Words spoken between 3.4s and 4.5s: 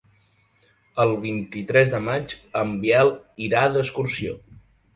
irà d'excursió.